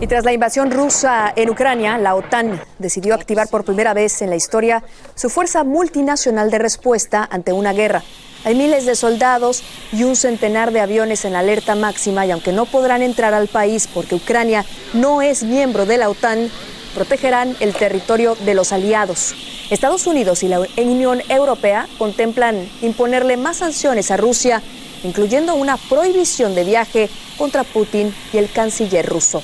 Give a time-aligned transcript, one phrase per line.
[0.00, 4.30] Y tras la invasión rusa en Ucrania, la OTAN decidió activar por primera vez en
[4.30, 4.84] la historia
[5.16, 8.04] su fuerza multinacional de respuesta ante una guerra.
[8.44, 12.66] Hay miles de soldados y un centenar de aviones en alerta máxima y aunque no
[12.66, 16.48] podrán entrar al país porque Ucrania no es miembro de la OTAN,
[16.94, 19.34] protegerán el territorio de los aliados.
[19.68, 24.62] Estados Unidos y la Unión Europea contemplan imponerle más sanciones a Rusia,
[25.02, 29.42] incluyendo una prohibición de viaje contra Putin y el canciller ruso.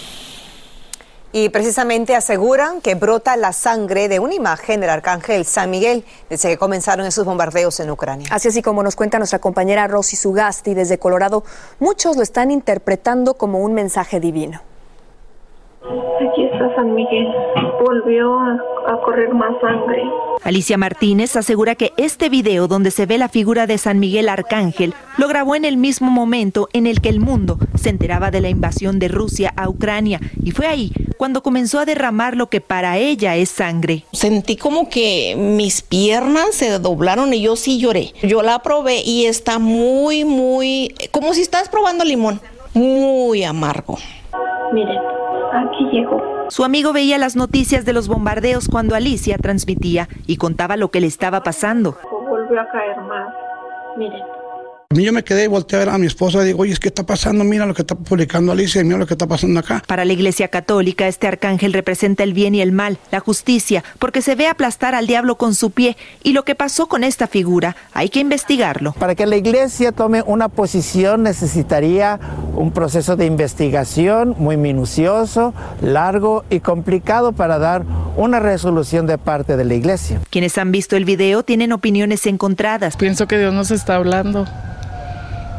[1.37, 6.51] Y precisamente aseguran que brota la sangre de una imagen del arcángel San Miguel desde
[6.51, 8.29] que comenzaron esos bombardeos en Ucrania.
[8.31, 11.43] Así así como nos cuenta nuestra compañera Rosy Sugasti desde Colorado,
[11.81, 14.61] muchos lo están interpretando como un mensaje divino.
[16.75, 17.29] San Miguel.
[17.80, 18.52] Volvió a,
[18.89, 20.02] a, correr más sangre.
[20.42, 24.95] Alicia Martínez asegura que este video donde se ve la figura de San Miguel Arcángel
[25.17, 28.48] lo grabó en el mismo momento en el que el mundo se enteraba de la
[28.48, 32.98] invasión de Rusia a Ucrania y fue ahí cuando comenzó a derramar lo que para
[32.98, 34.05] ella es sangre.
[34.13, 38.13] Sentí como que mis piernas se doblaron y yo sí lloré.
[38.23, 42.41] Yo la probé y está muy, muy, como si estás probando limón,
[42.75, 43.98] muy amargo.
[44.73, 44.98] Miren,
[45.52, 46.23] aquí llegó.
[46.49, 51.01] Su amigo veía las noticias de los bombardeos cuando Alicia transmitía y contaba lo que
[51.01, 51.97] le estaba pasando.
[52.11, 52.97] Volvió a caer.
[53.97, 54.44] Miren.
[55.03, 57.05] Yo me quedé y volteé a ver a mi esposa y digo, oye, ¿qué está
[57.05, 57.43] pasando?
[57.43, 59.83] Mira lo que está publicando Alicia y mira lo que está pasando acá.
[59.87, 64.23] Para la Iglesia Católica, este arcángel representa el bien y el mal, la justicia, porque
[64.23, 65.97] se ve aplastar al diablo con su pie.
[66.23, 68.93] Y lo que pasó con esta figura, hay que investigarlo.
[68.93, 72.21] Para que la Iglesia tome una posición necesitaría
[72.55, 77.85] un proceso de investigación muy minucioso, largo y complicado para dar
[78.17, 80.21] una resolución de parte de la Iglesia.
[80.31, 82.97] Quienes han visto el video tienen opiniones encontradas.
[82.97, 84.47] Pienso que Dios nos está hablando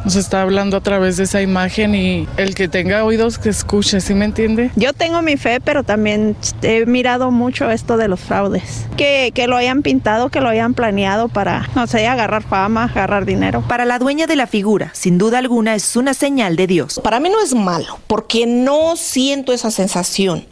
[0.06, 4.00] nos está hablando a través de esa imagen y el que tenga oídos que escuche,
[4.00, 4.70] ¿sí me entiende?
[4.76, 8.86] Yo tengo mi fe, pero también he mirado mucho esto de los fraudes.
[8.98, 13.26] Que, que lo hayan pintado, que lo hayan planeado para, no sé, agarrar fama, agarrar
[13.26, 13.64] dinero.
[13.68, 17.02] Para la dueña de la figura, sin duda alguna es una señal de Dios.
[17.04, 20.46] Para mí no es malo, porque no siento esa sensación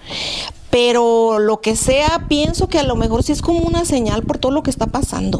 [0.73, 4.39] pero lo que sea, pienso que a lo mejor sí es como una señal por
[4.39, 5.39] todo lo que está pasando.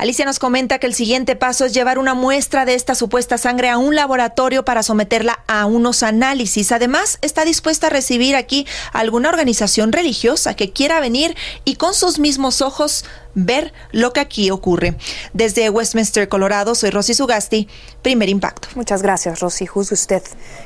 [0.00, 3.68] Alicia nos comenta que el siguiente paso es llevar una muestra de esta supuesta sangre
[3.68, 6.72] a un laboratorio para someterla a unos análisis.
[6.72, 12.18] Además, está dispuesta a recibir aquí alguna organización religiosa que quiera venir y con sus
[12.18, 13.04] mismos ojos
[13.34, 14.96] ver lo que aquí ocurre.
[15.32, 17.68] Desde Westminster, Colorado, soy Rosy Sugasti,
[18.02, 18.68] primer impacto.
[18.74, 19.66] Muchas gracias, Rosy.
[19.66, 20.22] Juzgue usted.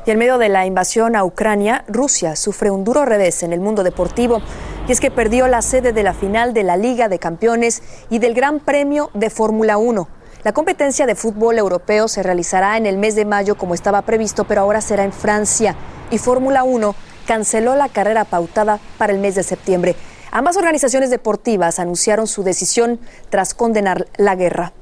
[0.06, 3.60] Y en medio de la invasión a Ucrania, Rusia sufre un duro revés en el
[3.60, 4.42] mundo deportivo.
[4.88, 8.18] Y es que perdió la sede de la final de la Liga de Campeones y
[8.18, 10.08] del Gran Premio de Fórmula 1.
[10.44, 14.44] La competencia de fútbol europeo se realizará en el mes de mayo como estaba previsto,
[14.44, 15.74] pero ahora será en Francia.
[16.10, 16.94] Y Fórmula 1
[17.26, 19.96] canceló la carrera pautada para el mes de septiembre.
[20.36, 22.98] Ambas organizaciones deportivas anunciaron su decisión
[23.30, 24.72] tras condenar la guerra.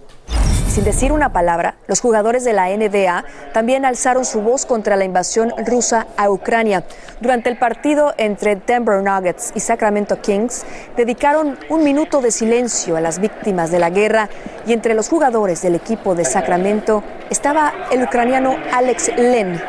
[0.71, 3.23] Sin decir una palabra, los jugadores de la NBA
[3.53, 6.85] también alzaron su voz contra la invasión rusa a Ucrania.
[7.21, 10.65] Durante el partido entre Denver Nuggets y Sacramento Kings,
[10.97, 14.31] dedicaron un minuto de silencio a las víctimas de la guerra
[14.67, 19.61] y entre los jugadores del equipo de Sacramento estaba el ucraniano Alex Len.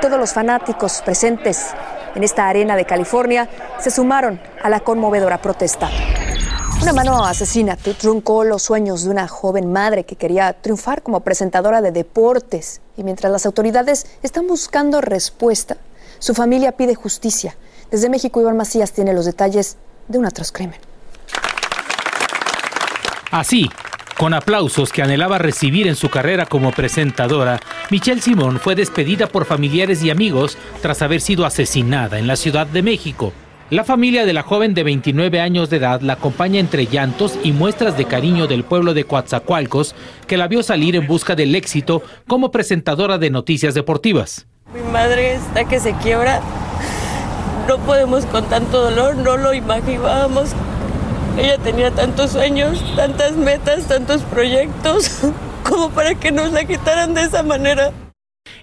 [0.00, 1.74] Todos los fanáticos presentes
[2.14, 3.48] en esta arena de California
[3.78, 5.90] se sumaron a la conmovedora protesta.
[6.82, 11.80] Una mano asesina truncó los sueños de una joven madre que quería triunfar como presentadora
[11.80, 15.76] de deportes y mientras las autoridades están buscando respuesta,
[16.18, 17.56] su familia pide justicia.
[17.90, 19.76] Desde México, Iván Macías tiene los detalles
[20.08, 20.80] de un atroz crimen.
[23.30, 23.70] Así,
[24.22, 27.58] con aplausos que anhelaba recibir en su carrera como presentadora,
[27.90, 32.68] Michelle Simón fue despedida por familiares y amigos tras haber sido asesinada en la Ciudad
[32.68, 33.32] de México.
[33.68, 37.50] La familia de la joven de 29 años de edad la acompaña entre llantos y
[37.50, 39.96] muestras de cariño del pueblo de Coatzacoalcos,
[40.28, 44.46] que la vio salir en busca del éxito como presentadora de noticias deportivas.
[44.72, 46.40] Mi madre está que se quiebra.
[47.66, 50.54] No podemos con tanto dolor, no lo imaginábamos.
[51.38, 55.20] Ella tenía tantos sueños, tantas metas, tantos proyectos,
[55.68, 57.92] como para que nos la quitaran de esa manera.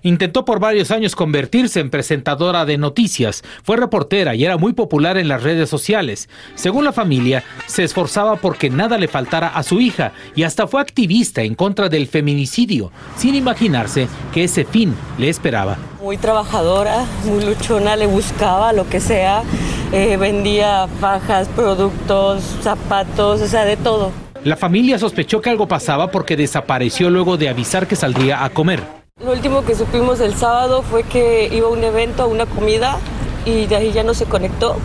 [0.02, 5.18] Intentó por varios años convertirse en presentadora de noticias, fue reportera y era muy popular
[5.18, 6.30] en las redes sociales.
[6.56, 10.82] Según la familia, se esforzaba porque nada le faltara a su hija y hasta fue
[10.82, 15.78] activista en contra del feminicidio, sin imaginarse que ese fin le esperaba.
[16.02, 19.44] Muy trabajadora, muy luchona, le buscaba lo que sea,
[19.92, 24.12] eh, vendía fajas, productos, zapatos, o sea, de todo.
[24.44, 28.84] La familia sospechó que algo pasaba porque desapareció luego de avisar que saldría a comer.
[29.24, 32.98] Lo último que supimos el sábado fue que iba a un evento, a una comida,
[33.46, 34.78] y de ahí ya no se conectó.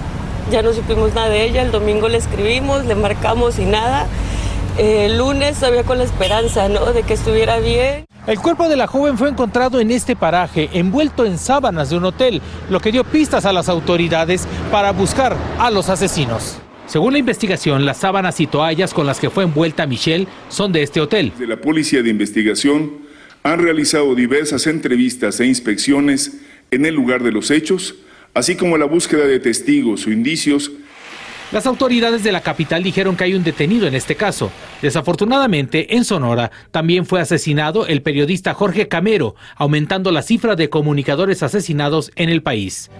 [0.51, 1.63] Ya no supimos nada de ella.
[1.63, 4.07] El domingo le escribimos, le marcamos y nada.
[4.77, 6.93] el lunes todavía con la esperanza, ¿no?
[6.93, 8.07] De que estuviera bien.
[8.27, 12.07] El cuerpo de la joven fue encontrado en este paraje, envuelto en sábanas de un
[12.07, 12.41] hotel,
[12.71, 16.59] lo que dio pistas a las autoridades para buscar a los asesinos.
[16.87, 20.83] Según la investigación, las sábanas y toallas con las que fue envuelta Michelle son de
[20.83, 21.33] este hotel.
[21.39, 22.93] De la Policía de Investigación
[23.43, 27.95] han realizado diversas entrevistas e inspecciones en el lugar de los hechos,
[28.33, 30.73] así como la búsqueda de testigos o indicios.
[31.53, 34.51] Las autoridades de la capital dijeron que hay un detenido en este caso.
[34.83, 41.43] Desafortunadamente, en Sonora también fue asesinado el periodista Jorge Camero, aumentando la cifra de comunicadores
[41.43, 42.91] asesinados en el país.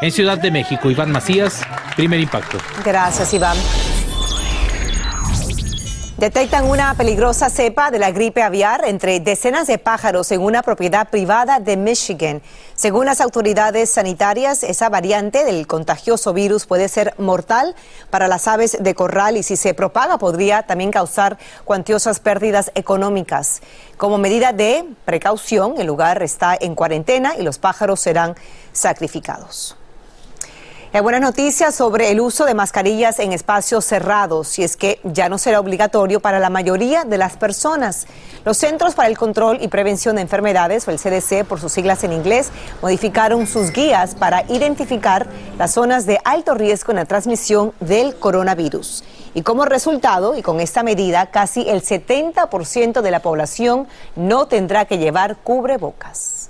[0.00, 1.62] En Ciudad de México, Iván Macías,
[1.96, 2.58] primer impacto.
[2.84, 3.56] Gracias, Iván.
[6.20, 11.08] Detectan una peligrosa cepa de la gripe aviar entre decenas de pájaros en una propiedad
[11.08, 12.42] privada de Michigan.
[12.74, 17.74] Según las autoridades sanitarias, esa variante del contagioso virus puede ser mortal
[18.10, 23.62] para las aves de corral y si se propaga podría también causar cuantiosas pérdidas económicas.
[23.96, 28.36] Como medida de precaución, el lugar está en cuarentena y los pájaros serán
[28.74, 29.79] sacrificados.
[30.92, 35.28] Hay buenas noticias sobre el uso de mascarillas en espacios cerrados, y es que ya
[35.28, 38.08] no será obligatorio para la mayoría de las personas.
[38.44, 42.02] Los Centros para el Control y Prevención de Enfermedades, o el CDC por sus siglas
[42.02, 42.50] en inglés,
[42.82, 45.28] modificaron sus guías para identificar
[45.58, 49.04] las zonas de alto riesgo en la transmisión del coronavirus.
[49.34, 54.86] Y como resultado, y con esta medida, casi el 70% de la población no tendrá
[54.86, 56.49] que llevar cubrebocas.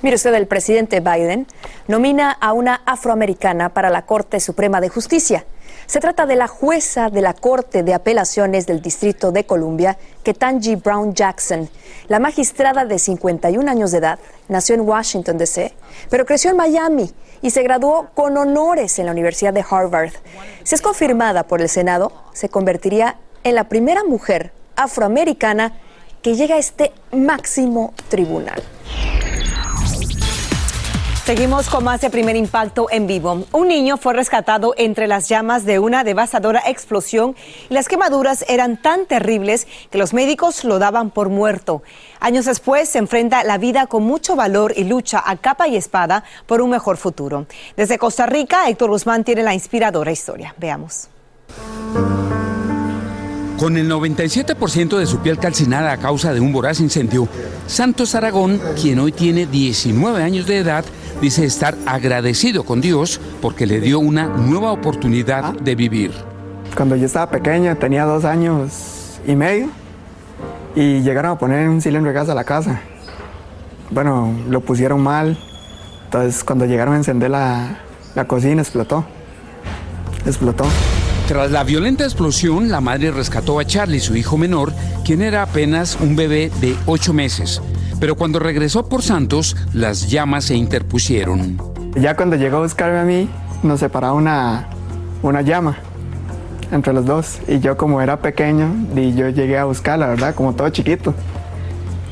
[0.00, 1.48] Mire usted, el presidente Biden
[1.88, 5.44] nomina a una afroamericana para la Corte Suprema de Justicia.
[5.86, 10.76] Se trata de la jueza de la Corte de Apelaciones del Distrito de Columbia, Ketanji
[10.76, 11.68] Brown Jackson.
[12.06, 15.74] La magistrada de 51 años de edad nació en Washington, D.C.,
[16.10, 17.12] pero creció en Miami
[17.42, 20.12] y se graduó con honores en la Universidad de Harvard.
[20.62, 25.72] Si es confirmada por el Senado, se convertiría en la primera mujer afroamericana
[26.22, 28.62] que llega a este máximo tribunal.
[31.28, 33.44] Seguimos con más de primer impacto en vivo.
[33.52, 37.36] Un niño fue rescatado entre las llamas de una devastadora explosión
[37.68, 41.82] y las quemaduras eran tan terribles que los médicos lo daban por muerto.
[42.18, 46.24] Años después se enfrenta la vida con mucho valor y lucha a capa y espada
[46.46, 47.44] por un mejor futuro.
[47.76, 50.54] Desde Costa Rica, Héctor Guzmán tiene la inspiradora historia.
[50.56, 51.10] Veamos.
[53.58, 57.28] Con el 97% de su piel calcinada a causa de un voraz incendio,
[57.66, 60.84] Santos Aragón, quien hoy tiene 19 años de edad,
[61.20, 66.12] dice estar agradecido con Dios porque le dio una nueva oportunidad de vivir.
[66.76, 69.68] Cuando yo estaba pequeño, tenía dos años y medio,
[70.74, 72.80] y llegaron a poner un cilindro de gas a la casa.
[73.90, 75.38] Bueno, lo pusieron mal,
[76.04, 77.80] entonces cuando llegaron a encender la,
[78.14, 79.04] la cocina explotó.
[80.24, 80.66] Explotó.
[81.26, 84.72] Tras la violenta explosión, la madre rescató a Charlie, su hijo menor,
[85.04, 87.60] quien era apenas un bebé de ocho meses.
[88.00, 91.58] Pero cuando regresó por Santos, las llamas se interpusieron.
[91.96, 93.28] Ya cuando llegó a buscarme a mí,
[93.62, 94.68] nos separaba una,
[95.22, 95.76] una llama
[96.70, 97.38] entre los dos.
[97.48, 100.34] Y yo como era pequeño, y yo llegué a buscarla, ¿verdad?
[100.34, 101.12] Como todo chiquito.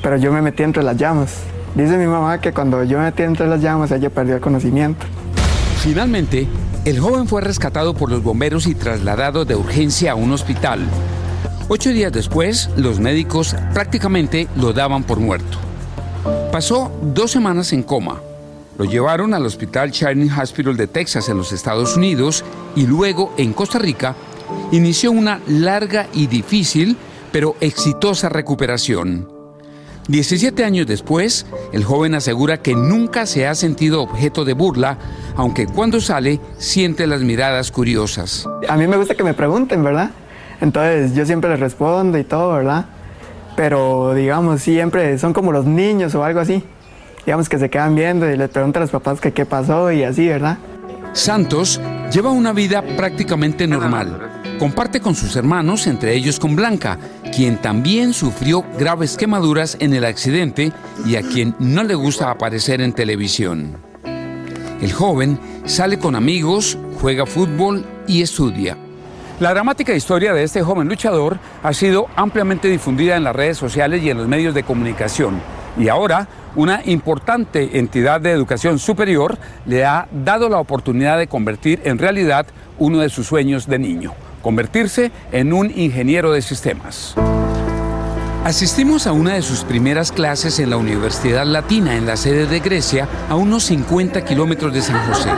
[0.03, 1.35] Pero yo me metí entre las llamas.
[1.77, 5.07] Dice mi mamá que cuando yo me metí entre las llamas, ella perdió el conocimiento.
[5.79, 6.49] Finalmente,
[6.85, 10.81] el joven fue rescatado por los bomberos y trasladado de urgencia a un hospital.
[11.69, 15.66] Ocho días después, los médicos prácticamente lo daban por muerto.
[16.53, 18.21] Pasó dos semanas en coma.
[18.79, 23.53] Lo llevaron al Hospital Shining Hospital de Texas en los Estados Unidos y luego en
[23.53, 24.15] Costa Rica
[24.73, 26.97] inició una larga y difícil
[27.33, 29.29] pero exitosa recuperación.
[30.09, 34.99] 17 años después, el joven asegura que nunca se ha sentido objeto de burla,
[35.35, 38.47] aunque cuando sale siente las miradas curiosas.
[38.69, 40.13] A mí me gusta que me pregunten, ¿verdad?
[40.61, 42.87] Entonces yo siempre les respondo y todo, ¿verdad?
[43.57, 46.63] Pero digamos, siempre son como los niños o algo así.
[47.25, 50.05] Digamos que se quedan viendo y les preguntan a los papás que qué pasó y
[50.05, 50.59] así, ¿verdad?
[51.13, 51.81] Santos
[52.13, 54.43] lleva una vida prácticamente normal.
[54.59, 56.99] Comparte con sus hermanos, entre ellos con Blanca,
[57.35, 60.73] quien también sufrió graves quemaduras en el accidente
[61.05, 63.77] y a quien no le gusta aparecer en televisión.
[64.81, 68.77] El joven sale con amigos, juega fútbol y estudia.
[69.39, 74.03] La dramática historia de este joven luchador ha sido ampliamente difundida en las redes sociales
[74.03, 75.41] y en los medios de comunicación.
[75.79, 81.83] Y ahora, una importante entidad de educación superior le ha dado la oportunidad de convertir
[81.85, 82.47] en realidad
[82.79, 84.15] uno de sus sueños de niño
[84.47, 87.17] convertirse en un ingeniero de sistemas.
[88.47, 92.61] Asistimos a una de sus primeras clases en la Universidad Latina en la sede de
[92.61, 95.31] Grecia, a unos 50 kilómetros de San José.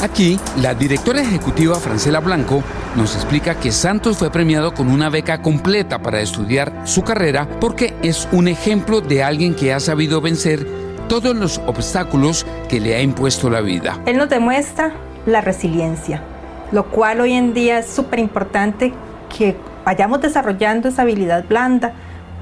[0.00, 2.64] Aquí, la directora ejecutiva Francela Blanco
[2.96, 7.94] nos explica que Santos fue premiado con una beca completa para estudiar su carrera porque
[8.02, 10.66] es un ejemplo de alguien que ha sabido vencer
[11.08, 14.00] todos los obstáculos que le ha impuesto la vida.
[14.04, 14.90] Él nos demuestra
[15.26, 16.24] la resiliencia,
[16.72, 18.92] lo cual hoy en día es súper importante
[19.38, 21.92] que vayamos desarrollando esa habilidad blanda,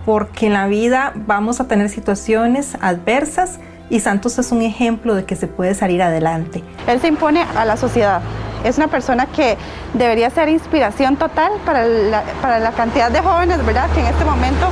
[0.04, 3.59] porque en la vida vamos a tener situaciones adversas
[3.90, 6.62] y Santos es un ejemplo de que se puede salir adelante.
[6.87, 8.23] Él se impone a la sociedad.
[8.64, 9.57] Es una persona que
[9.95, 13.90] debería ser inspiración total para la, para la cantidad de jóvenes, ¿verdad?
[13.92, 14.69] Que en este momento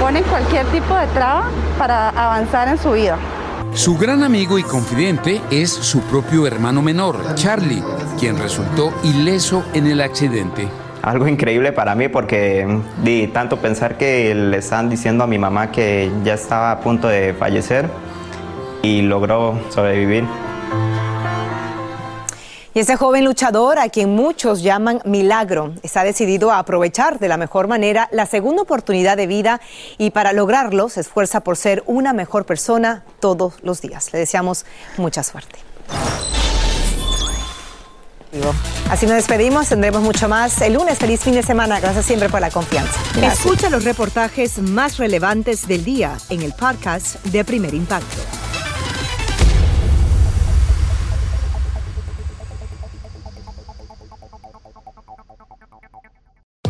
[0.00, 1.44] ponen cualquier tipo de traba
[1.78, 3.18] para avanzar en su vida.
[3.74, 7.84] Su gran amigo y confidente es su propio hermano menor, Charlie,
[8.18, 10.68] quien resultó ileso en el accidente.
[11.02, 12.66] Algo increíble para mí porque
[13.02, 17.08] di tanto pensar que le están diciendo a mi mamá que ya estaba a punto
[17.08, 17.88] de fallecer
[18.82, 20.24] y logró sobrevivir.
[22.72, 27.36] Y ese joven luchador, a quien muchos llaman Milagro, está decidido a aprovechar de la
[27.36, 29.60] mejor manera la segunda oportunidad de vida
[29.98, 34.12] y para lograrlo se esfuerza por ser una mejor persona todos los días.
[34.12, 34.66] Le deseamos
[34.98, 35.58] mucha suerte.
[38.90, 40.98] Así nos despedimos, tendremos mucho más el lunes.
[40.98, 42.92] Feliz fin de semana, gracias siempre por la confianza.
[43.22, 48.39] Escucha los reportajes más relevantes del día en el podcast de Primer Impacto.